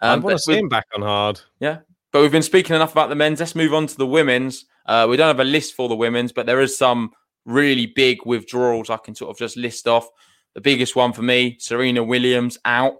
[0.01, 1.41] I Um, want to see him back on hard.
[1.61, 1.79] yeah.
[2.13, 3.39] But we've been speaking enough about the men's.
[3.39, 4.65] Let's move on to the women's.
[4.87, 7.13] Uh, we don't have a list for the women's, but there is some
[7.45, 10.09] really big withdrawals I can sort of just list off.
[10.55, 12.95] The biggest one for me, Serena Williams out.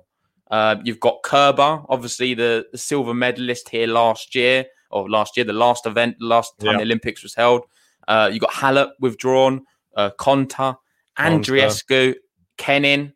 [0.51, 5.45] Uh, you've got Kerber, obviously the, the silver medalist here last year, or last year,
[5.45, 6.77] the last event, the last time Yeah.
[6.79, 7.63] the Olympics was held.
[8.09, 9.63] Uh, you got Halep withdrawn,
[9.97, 10.77] uh, Konta,
[11.19, 12.15] Andreescu,
[12.57, 13.13] Kenin.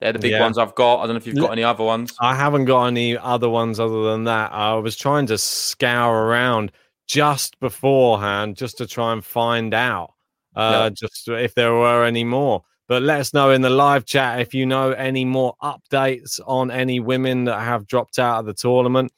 [0.00, 0.42] They're the big Yeah.
[0.42, 1.00] ones I've got.
[1.00, 2.14] I don't know if you've got any other ones.
[2.20, 4.52] I haven't got any other ones other than that.
[4.52, 6.70] I was trying to scour around
[7.08, 10.12] just beforehand just to try and find out
[10.54, 12.62] uh, just if there were any more.
[12.88, 16.70] But let us know in the live chat if you know any more updates on
[16.70, 19.12] any women that have dropped out of the tournament.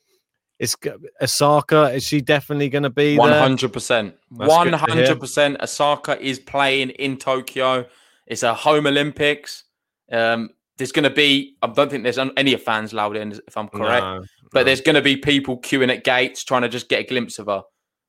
[0.59, 0.74] Is
[1.22, 4.16] Osaka, is she definitely going to be hundred percent.
[4.31, 4.88] One good to hear.
[4.88, 5.61] hundred percent.
[5.61, 7.87] Osaka is playing in Tokyo.
[8.26, 9.64] It's a home Olympics.
[10.11, 11.57] Um, there's going to be.
[11.62, 14.02] I don't think there's any fans allowed in, if I'm correct.
[14.02, 14.64] No, but no.
[14.64, 17.46] there's going to be people queuing at gates trying to just get a glimpse of
[17.46, 17.62] her,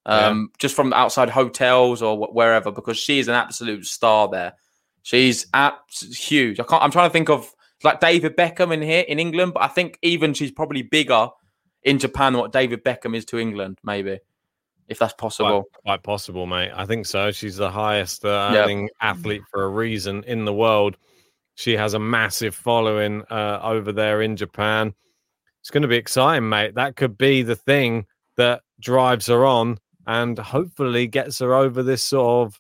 [0.06, 4.54] um, just from outside hotels or wherever, because she is an absolute star there.
[5.10, 6.60] She's abs- huge.
[6.60, 6.84] I can't.
[6.84, 7.52] I'm trying to think of
[7.84, 11.30] like David Beckham in here in England, but I think even she's probably bigger
[11.82, 14.20] in Japan than what David Beckham is to England, maybe,
[14.88, 15.64] if that's Quite, possible.
[15.84, 16.70] quite possible, mate.
[16.76, 17.32] I think so.
[17.32, 18.64] She's the highest uh, Yep.
[18.66, 20.96] earning athlete for a reason in the world.
[21.56, 24.94] She has a massive following uh, over there in Japan.
[25.62, 26.76] It's going to be exciting, mate.
[26.76, 28.06] That could be the thing
[28.38, 32.60] that drives her on and hopefully gets her over this sort of,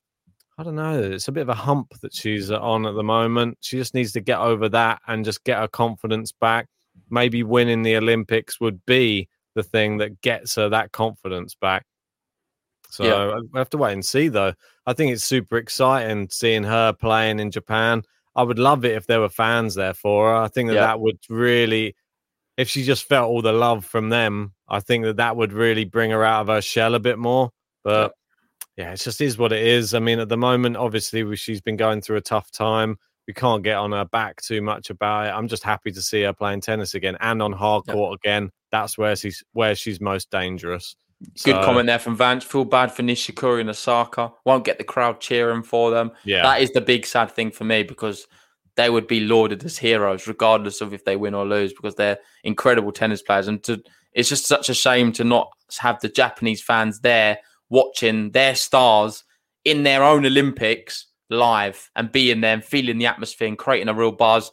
[0.59, 3.03] I don't know, it's a bit of a hump that she's uh, on at the
[3.03, 3.59] moment.
[3.61, 6.67] She just needs to get over that and just get her confidence back.
[7.09, 11.85] Maybe winning the Olympics would be the thing that gets her that confidence back.
[12.89, 13.35] So Yeah.
[13.37, 14.53] I- we have to wait and see, though.
[14.85, 18.03] I think it's super exciting seeing her playing in Japan.
[18.35, 20.35] I would love it if there were fans there for her.
[20.35, 20.87] I think that Yeah.
[20.87, 21.95] that would really,
[22.57, 25.85] if she just felt all the love from them, I think that that would really
[25.85, 27.51] bring her out of her shell a bit more.
[27.81, 28.13] But
[28.79, 29.93] yeah, it just is what it is.
[29.93, 32.97] I mean, at the moment, obviously, we- she's been going through a tough time.
[33.27, 35.31] We can't get on her back too much about it.
[35.31, 38.51] I'm just happy to see her playing tennis again and on hard court again.
[38.71, 40.95] That's where she's where she's most dangerous.
[41.43, 42.45] Good So, comment there from Vance.
[42.45, 44.31] Feel bad for Nishikori and Osaka.
[44.45, 46.11] Won't get the crowd cheering for them.
[46.23, 48.25] Yeah, That is the big sad thing for me because
[48.77, 52.19] they would be lauded as heroes regardless of if they win or lose because they're
[52.45, 53.49] incredible tennis players.
[53.49, 57.39] And to, it's just such a shame to not have the Japanese fans there
[57.69, 59.23] watching their stars
[59.65, 63.93] in their own Olympics live and being there and feeling the atmosphere and creating a
[63.93, 64.51] real buzz.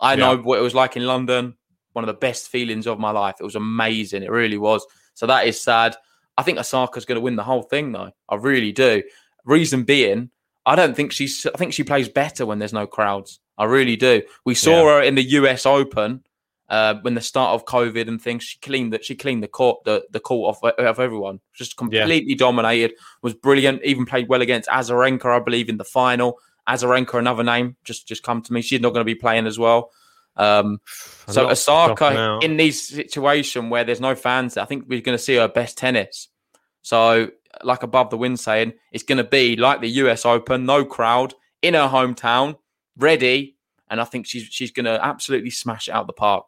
[0.00, 0.42] I know Yeah.
[0.42, 1.54] what it was like in London.
[1.92, 3.36] One of the best feelings of my life.
[3.40, 4.22] It was amazing.
[4.22, 4.86] It really was.
[5.14, 5.96] So that is sad.
[6.36, 8.12] I think Osaka's going to win the whole thing, though.
[8.28, 9.02] I really do.
[9.44, 10.30] Reason being,
[10.66, 11.46] I don't think she's.
[11.46, 13.40] I think she plays better when there's no crowds.
[13.56, 14.22] I really do.
[14.44, 14.84] We saw Yeah.
[14.98, 15.66] her in the U.S.
[15.66, 16.22] Open
[16.68, 18.44] uh, when the start of COVID and things.
[18.44, 19.04] She cleaned that.
[19.04, 21.40] She cleaned the court, the the court of, of everyone.
[21.54, 22.94] Just completely dominated.
[23.22, 23.82] Was brilliant.
[23.84, 26.38] Even played well against Azarenka, I believe, in the final.
[26.68, 28.60] Azarenka, another name, just just come to me.
[28.60, 29.90] She's not going to be playing as well.
[30.36, 30.80] Um,
[31.26, 35.34] so Osaka in these situation where there's no fans, I think we're going to see
[35.34, 36.28] her best tennis.
[36.82, 37.30] So,
[37.64, 41.34] like above the wind saying, it's going to be like the US Open, no crowd
[41.60, 42.56] in her hometown,
[42.96, 43.56] ready,
[43.90, 46.44] and I think she's she's going to absolutely smash it out the park.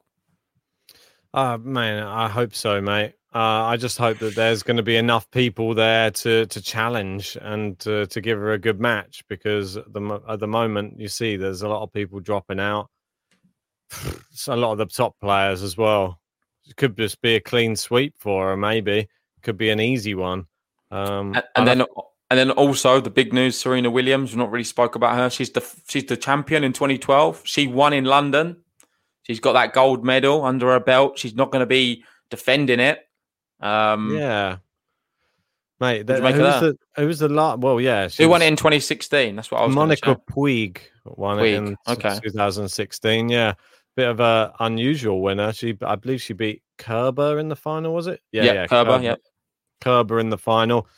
[1.32, 3.14] Uh, man, I hope so, mate.
[3.32, 7.38] Uh, I just hope that there's going to be enough people there to to challenge
[7.40, 11.06] and to, to give her a good match because at the at the moment you
[11.06, 12.90] see there's a lot of people dropping out.
[14.32, 16.18] So a lot of the top players as well.
[16.66, 19.08] It could just be a clean sweep for her, maybe.
[19.42, 20.46] Could be an easy one.
[20.90, 21.80] Um, And, and then
[22.30, 24.30] and then also the big news: Serena Williams.
[24.30, 25.30] We've not really spoke about her.
[25.30, 27.42] She's the she's the champion in 2012.
[27.44, 28.56] She won in London.
[29.30, 31.16] She's got that gold medal under her belt.
[31.16, 32.98] She's not going to be defending it.
[33.60, 34.56] Um, yeah,
[35.78, 36.08] mate.
[36.08, 37.60] That, make who, of was the, who was the last?
[37.60, 39.36] Well, yeah, she Who won it in 2016?
[39.36, 39.74] That's what I was.
[39.76, 40.20] Monica.
[40.28, 42.18] Puig won Puig, it in okay.
[42.24, 43.28] 2016.
[43.28, 43.54] Yeah,
[43.94, 45.52] bit of a unusual winner.
[45.52, 47.94] She, I believe, she beat Kerber in the final.
[47.94, 48.20] Was it?
[48.32, 49.14] Yeah, Kerber, yeah.
[49.80, 50.88] Kerber in the final.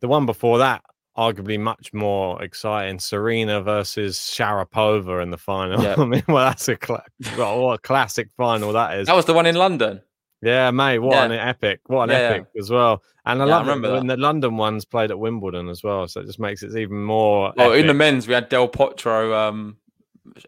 [0.00, 0.82] The one before that,
[1.16, 2.98] arguably much more exciting.
[2.98, 5.82] Serena versus Sharapova in the final.
[5.82, 5.94] Yeah.
[5.98, 7.04] I mean, well, that's a cla-
[7.36, 9.06] well, what a classic final that is.
[9.06, 10.02] That was the one in London.
[10.42, 11.24] Yeah, mate, what Yeah.
[11.24, 11.80] an epic!
[11.86, 12.34] What an Yeah, yeah.
[12.36, 13.02] epic as well.
[13.24, 16.26] And I Yeah, love when the London ones played at Wimbledon as well, so it
[16.26, 17.52] just makes it even more.
[17.58, 19.78] Oh, in the men's, we had Del Potro, um,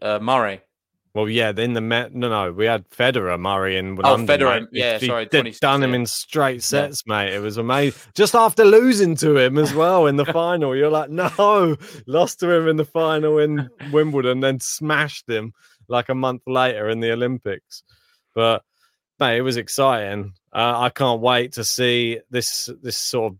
[0.03, 0.61] uh, Murray.
[1.15, 4.39] Well, yeah, in the Met, no, no, we had Federer, Murray, and Oh, London.
[4.39, 4.69] Federer, mate.
[4.73, 5.97] yeah, He- sorry, 26, done him yeah.
[5.97, 7.33] in straight sets, mate.
[7.35, 8.01] It was amazing.
[8.15, 12.51] Just after losing to him as well in the final, you're like, no, lost to
[12.51, 15.53] him in the final in Wimbledon, then smashed him
[15.89, 17.83] like a month later in the Olympics.
[18.35, 18.63] But
[19.19, 20.35] mate, it was exciting.
[20.53, 23.39] Uh, I can't wait to see this this sort of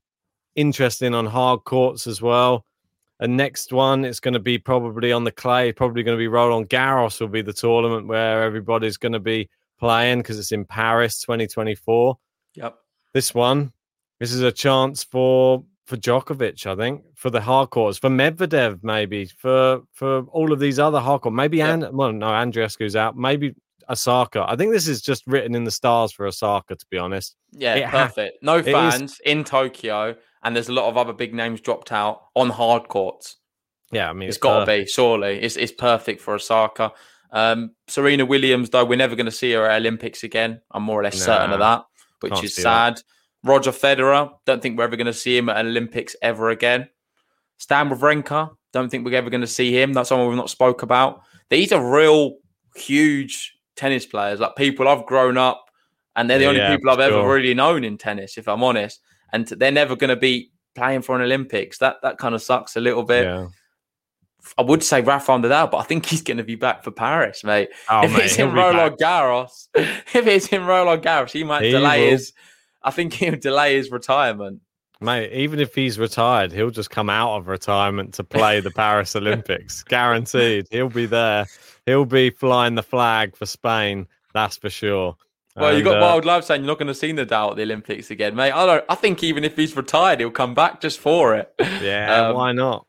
[0.57, 2.65] interesting on hard courts as well.
[3.21, 5.73] And next one, it's going to be probably on the clay.
[5.73, 9.49] Probably going to be Roland Garros will be the tournament where everybody's going to be
[9.81, 12.17] playing because it's in Paris, 2024.
[12.55, 12.77] Yep.
[13.15, 13.73] This one,
[14.21, 18.81] this is a chance for for Djokovic, I think, for the hard courts, for Medvedev,
[18.85, 21.35] maybe for for all of these other hard courts.
[21.35, 21.73] Maybe Yeah.
[21.73, 23.17] and well, no, Andreescu's out.
[23.17, 23.55] Maybe
[23.89, 24.45] Osaka.
[24.47, 27.35] I think this is just written in the stars for Osaka, to be honest.
[27.53, 28.43] Yeah, It ha- perfect.
[28.43, 32.23] no is- fans in Tokyo, and there's a lot of other big names dropped out
[32.35, 33.37] on hard courts.
[33.91, 35.41] Yeah, I mean, it's got to be surely.
[35.41, 36.93] It's it's perfect for Osaka.
[37.31, 40.61] Um, Serena Williams, though, we're never going to see her at Olympics again.
[40.71, 41.85] I'm more or less certain of that,
[42.21, 42.99] which is see that.
[42.99, 43.03] sad.
[43.45, 46.89] Roger Federer, don't think we're ever going to see him at Olympics ever again.
[47.59, 49.93] Stan Wawrinka, don't think we're ever going to see him.
[49.93, 51.23] That's someone we've not spoke about.
[51.51, 52.37] These are real
[52.77, 55.65] huge tennis players, like people I've grown up,
[56.17, 59.01] and they're the only people I've ever really known in tennis, if I'm honest.
[59.33, 61.79] And they're never going to be playing for an Olympics.
[61.79, 63.25] That that kind of sucks a little bit.
[63.25, 63.49] Yeah.
[64.57, 67.45] I would say Rafael Nadal, but I think he's going to be back for Paris,
[67.45, 67.69] mate.
[67.91, 68.97] Oh, if mate, it's in Roland.
[68.99, 72.11] Garros, if it's in Roland Garros, he might He delay will.
[72.13, 72.33] his.
[72.83, 74.61] I think he'll delay his retirement.
[75.01, 79.15] Mate, even if he's retired, he'll just come out of retirement to play the Paris
[79.15, 79.83] Olympics.
[79.89, 80.67] Guaranteed.
[80.71, 81.47] He'll be there.
[81.87, 84.07] He'll be flying the flag for Spain.
[84.35, 85.17] That's for sure.
[85.61, 87.57] Well, you And, got uh, Wild Love saying you're not going to see Nadal at
[87.57, 88.53] the Olympics again, mate.
[88.53, 88.85] I don't.
[88.89, 91.53] I think even if he's retired, he'll come back just for it.
[91.83, 92.87] Yeah, Um, why not?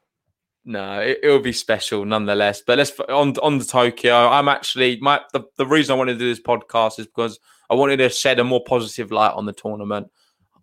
[0.66, 2.62] No, it will be special nonetheless.
[2.66, 4.14] But let's on on the Tokyo.
[4.14, 7.76] I'm actually my the, the reason I wanted to do this podcast is because I
[7.76, 10.08] wanted to shed a more positive light on the tournament.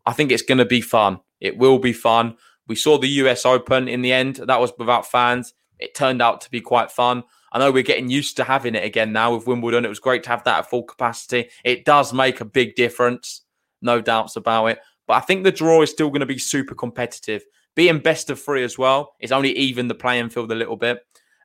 [0.05, 1.21] I think it's going to be fun.
[1.41, 2.37] It will be fun.
[2.69, 4.37] We saw the US Open in the end.
[4.37, 5.55] That was without fans.
[5.79, 7.25] It turned out to be quite fun.
[7.57, 9.87] I know we're getting used to having it again now with Wimbledon.
[9.87, 11.49] It was great to have that at full capacity.
[11.65, 13.47] It does make a big difference,
[13.81, 14.79] no doubts about it.
[15.07, 17.47] But I think the draw is still going to be super competitive.
[17.75, 20.99] Being best of three as well is only even the playing field a little bit.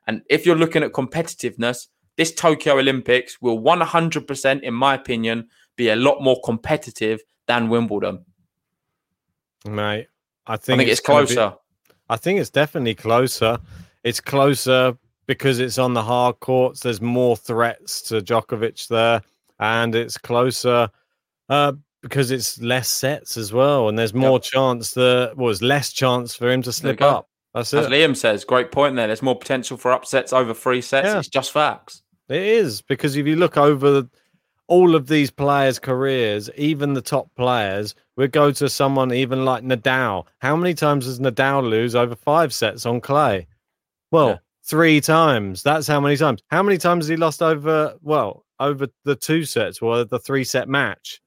[0.06, 1.86] And if you're looking at competitiveness,
[2.18, 8.26] this Tokyo Olympics will 100%, in my opinion, be a lot more competitive than Wimbledon.
[9.64, 10.08] Mate, I think,
[10.46, 11.56] I think, think it's gonna be- closer.
[12.10, 13.56] I think it's definitely closer.
[14.04, 16.80] It's closer because it's on the hard courts.
[16.80, 19.22] There's more threats to Djokovic there,
[19.58, 20.88] and it's closer
[21.48, 25.92] uh, because it's less sets as well, and there's more chance that well, there's less
[25.92, 27.28] chance for him to slip up.
[27.54, 27.86] That's As.
[27.86, 29.06] Liam says, great point there.
[29.06, 31.06] There's more potential for upsets over three sets.
[31.06, 31.18] Yeah.
[31.18, 32.02] It's just facts.
[32.28, 34.08] It is because if you look over
[34.68, 39.62] all of these players' careers, even the top players, we go to someone even like
[39.64, 40.24] Nadal.
[40.38, 43.46] How many times does Nadal lose over five sets on clay?
[44.10, 44.38] Well, Yeah.
[44.72, 45.62] Three times.
[45.62, 46.42] That's how many times.
[46.48, 47.94] How many times has he lost over?
[48.00, 51.20] Well, over the two sets or the three set match?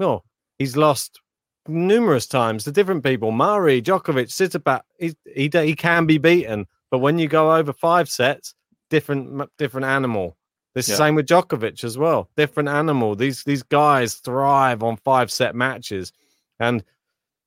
[0.00, 0.24] Well,
[0.58, 1.20] he's lost
[1.68, 3.30] numerous times to different people.
[3.30, 4.80] Murray, Djokovic, Tsitsipas.
[4.98, 8.54] He, he he can be beaten, but when you go over five sets,
[8.90, 10.36] different different animal.
[10.74, 10.98] It's the Yeah.
[10.98, 12.28] same with Djokovic as well.
[12.36, 13.14] Different animal.
[13.14, 16.12] These these guys thrive on five set matches,
[16.58, 16.82] and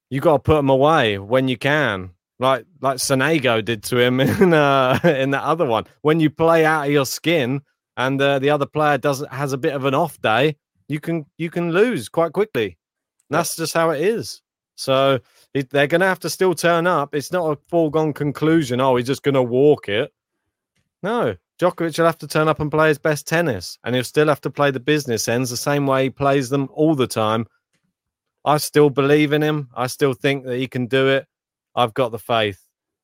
[0.09, 2.11] you got to put them away when you can.
[2.43, 5.85] Like like Sonego did to him in uh, in the other one.
[6.01, 7.61] When you play out of your skin,
[7.95, 10.57] and uh, the other player doesn't has a bit of an off day,
[10.89, 12.77] you can you can lose quite quickly.
[13.29, 14.41] And That's just how it is.
[14.75, 15.19] So
[15.53, 17.15] it, they're going to have to still turn up.
[17.15, 18.81] It's not a foregone conclusion.
[18.81, 20.11] Oh, he's just going to walk it.
[21.01, 24.27] No, Djokovic will have to turn up and play his best tennis, and he'll still
[24.27, 27.45] have to play the business ends the same way he plays them all the time.
[28.43, 29.69] I still believe in him.
[29.75, 31.25] I still think that he can do it.
[31.75, 32.61] I've got the faith,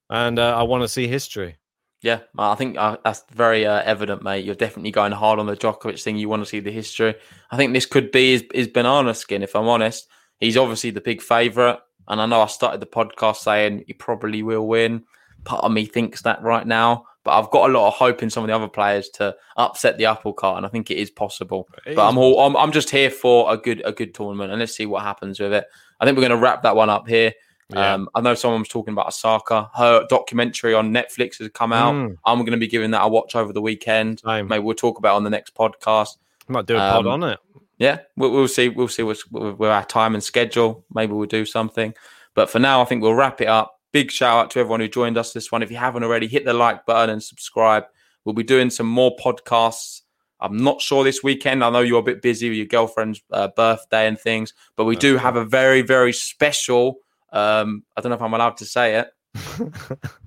[0.09, 1.57] and uh, I want to see history.
[2.01, 4.45] Yeah, I think uh, that's very uh, evident, mate.
[4.45, 6.15] You're definitely going hard on the Djokovic thing.
[6.15, 7.13] You want to see the history.
[7.51, 10.07] I think this could be his, his banana skin, if I'm honest.
[10.39, 11.79] He's obviously the big favourite.
[12.07, 15.03] And I know I started the podcast saying he probably will win.
[15.43, 17.05] Part of me thinks that right now.
[17.25, 19.97] But I've got a lot of hope in some of the other players to upset
[19.97, 21.67] the apple cart, and I think it is possible.
[21.85, 24.51] It but is I'm all, I'm, I'm just here for a good a good tournament,
[24.51, 25.65] and let's see what happens with it.
[25.99, 27.33] I think we're going to wrap that one up here.
[27.71, 27.93] Yeah.
[27.93, 29.69] Um, I know someone was talking about Osaka.
[29.75, 31.93] Her documentary on Netflix has come out.
[31.93, 32.17] Mm.
[32.25, 34.21] I'm going to be giving that a watch over the weekend.
[34.21, 34.47] Same.
[34.47, 36.17] Maybe we'll talk about it on the next podcast.
[36.47, 37.39] Might do a pod Um, on it.
[37.77, 38.69] Yeah, we'll, we'll see.
[38.69, 40.83] We'll see what's with our time and schedule.
[40.93, 41.93] Maybe we'll do something.
[42.33, 43.79] But for now, I think we'll wrap it up.
[43.91, 45.63] Big shout out to everyone who joined us this one.
[45.63, 47.85] If you haven't already, hit the like button and subscribe.
[48.25, 50.01] We'll be doing some more podcasts.
[50.41, 51.63] I'm not sure this weekend.
[51.63, 54.95] I know you're a bit busy with your girlfriend's uh, birthday and things, but we
[54.95, 56.97] do have a very, very special.
[57.31, 59.11] Um, I don't know if I'm allowed to say it.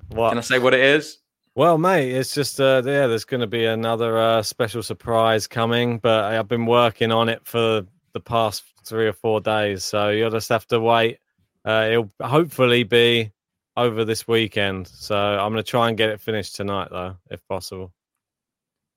[0.08, 0.30] what?
[0.30, 1.18] Can I say what it is?
[1.54, 3.06] Well, mate, it's just uh, yeah.
[3.06, 7.44] There's going to be another uh, special surprise coming, but I've been working on it
[7.44, 11.18] for the past three or four days, so you'll just have to wait
[11.64, 13.30] Uh, it'll hopefully be
[13.76, 14.88] over this weekend.
[14.88, 17.92] So I'm going to try and get it finished tonight, though, if possible.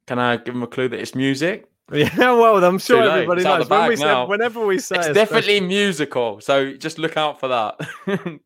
[0.08, 1.70] Can I give them a clue that it's music?
[1.94, 3.60] Yeah, well, I'm sure Too everybody knows.
[3.60, 7.40] When bag we say, whenever we say It's definitely special- musical, so just look out
[7.40, 7.80] for that.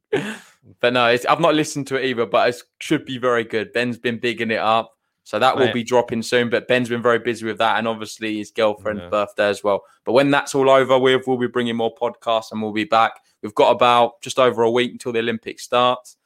[0.81, 3.71] but no, it's, I've not listened to it either, but it should be very good.
[3.71, 6.49] Ben's been bigging it up, so that will be dropping soon.
[6.49, 9.09] But Ben's been very busy with that, and obviously his girlfriend's Yeah.
[9.09, 9.83] birthday as well.
[10.03, 13.13] But when that's all over, with we'll be bringing more podcasts, and we'll be back.
[13.41, 16.17] We've got about just over a week until the Olympics starts.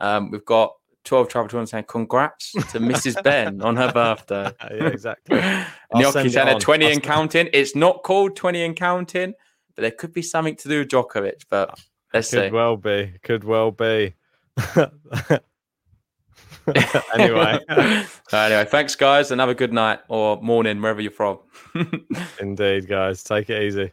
[0.00, 0.72] Um, we've got
[1.04, 3.22] 12 travel tours saying congrats to Mrs.
[3.22, 4.50] Ben on her birthday.
[4.70, 5.40] yeah, exactly.
[5.40, 6.60] I'll Gnocchi send it saying at on.
[6.60, 7.48] 20 I'll and counting.
[7.52, 9.34] It's not called 20 and counting,
[9.74, 11.44] but there could be something to do with Djokovic.
[11.50, 11.78] But
[12.14, 12.36] let's see.
[12.36, 13.14] Could well be.
[13.22, 14.14] Could well be.
[17.14, 17.58] anyway,
[18.32, 21.38] anyway, thanks, guys, and have a good night or morning, wherever you're from.
[22.40, 23.92] indeed, guys, take it easy.